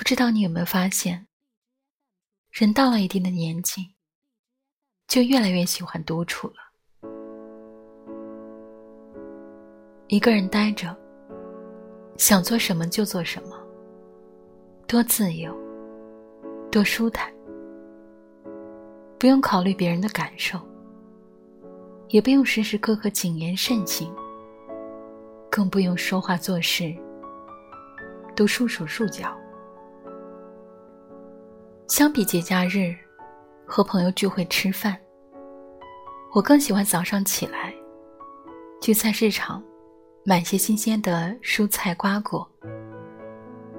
[0.00, 1.26] 不知道你有没有发现，
[2.50, 3.94] 人到了一定的年纪，
[5.06, 6.54] 就越来越喜欢独处了。
[10.08, 10.96] 一个人呆着，
[12.16, 13.54] 想做什么就做什么，
[14.88, 15.54] 多自由，
[16.72, 17.30] 多舒坦，
[19.18, 20.58] 不用考虑别人的感受，
[22.08, 24.10] 也不用时时刻刻谨言慎行，
[25.50, 26.96] 更不用说话做事
[28.34, 29.38] 都束手束脚。
[31.90, 32.94] 相比节假日
[33.66, 34.96] 和朋友聚会吃饭，
[36.32, 37.74] 我更喜欢早上起来
[38.80, 39.60] 去菜市场。
[40.22, 42.48] 买些新鲜的蔬菜瓜果，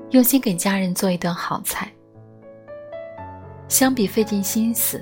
[0.09, 1.89] 用心给家人做一顿好菜。
[3.69, 5.01] 相比费尽心思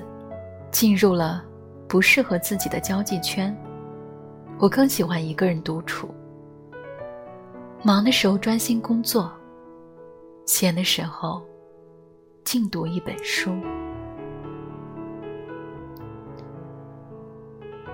[0.70, 1.44] 进入了
[1.88, 3.52] 不适合自己的交际圈，
[4.56, 6.14] 我更喜欢一个人独处。
[7.82, 9.32] 忙的时候专心工作，
[10.46, 11.42] 闲的时候
[12.50, 13.54] 静读一本书。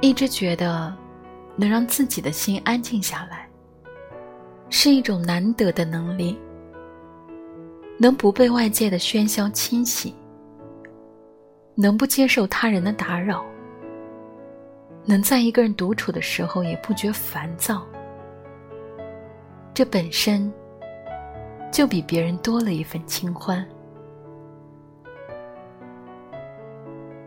[0.00, 0.96] 一直觉得。
[1.58, 3.48] 能让自己的心安静下来，
[4.68, 6.38] 是一种难得的能力。
[7.98, 10.14] 能不被外界的喧嚣侵袭，
[11.74, 13.42] 能不接受他人的打扰，
[15.06, 17.82] 能在一个人独处的时候也不觉烦躁，
[19.72, 20.52] 这本身
[21.72, 23.66] 就比别人多了一份清欢。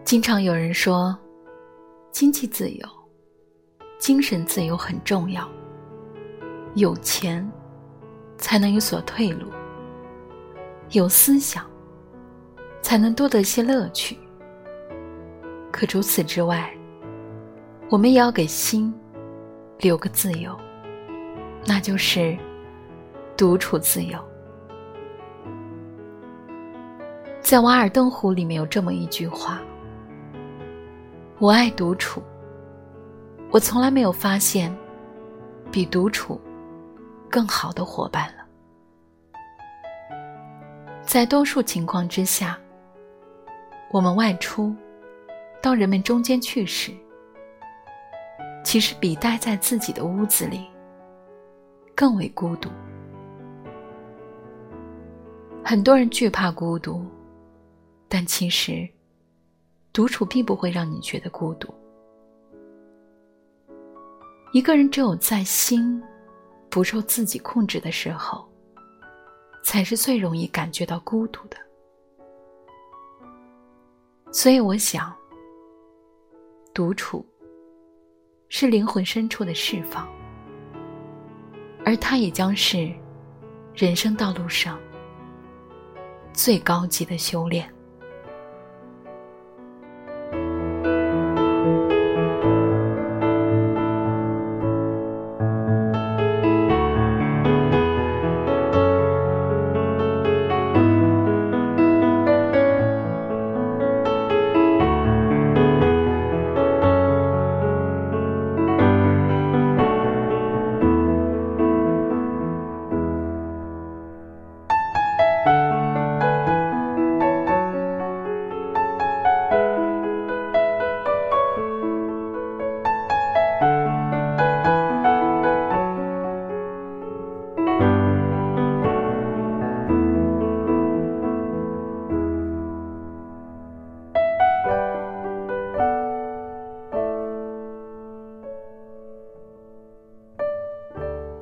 [0.09, 1.15] 经常有人说，
[2.11, 2.89] 经济自由。
[3.99, 5.47] 精神自由很重要。
[6.73, 7.47] 有钱，
[8.35, 9.45] 才能有所退路；
[10.93, 11.63] 有思想，
[12.81, 14.17] 才能多得些乐趣。
[15.71, 16.75] 可除此之外，
[17.91, 18.91] 我们也要给心
[19.77, 20.59] 留个自由，
[21.67, 22.35] 那就是
[23.37, 24.17] 独处自由。
[27.41, 29.61] 在《瓦尔登湖》里面有这么一句话
[31.39, 32.21] ：“我爱独处。”
[33.51, 34.71] 我从来没有发现，
[35.71, 36.39] 比独处
[37.31, 38.45] 更好的伙伴了。
[41.01, 42.59] 在多数情况之下，
[43.89, 44.75] 我们外出
[45.63, 46.91] 到人们中间去时，
[48.63, 50.67] 其实比待在自己的屋子里
[51.95, 52.69] 更为孤独。
[55.65, 57.03] 很多人惧怕孤独，
[58.07, 58.87] 但其实，
[59.91, 61.73] 独处并不会让你觉得孤独。
[64.51, 66.01] 一个人只有在心
[66.69, 68.47] 不受自己控制的时候，
[69.63, 71.57] 才是最容易感觉到孤独的。
[74.31, 75.15] 所以，我想，
[76.73, 77.25] 独处
[78.47, 80.07] 是灵魂深处的释放，
[81.83, 82.91] 而它也将是
[83.73, 84.79] 人生道路上
[86.33, 87.71] 最高级的修炼。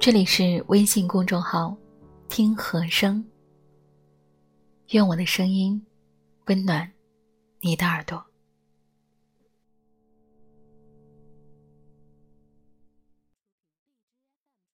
[0.07, 1.75] 这里是微信公众号
[2.31, 3.22] “听和声”，
[4.91, 5.85] 愿我的声音
[6.45, 6.90] 温暖
[7.59, 8.25] 你的耳朵。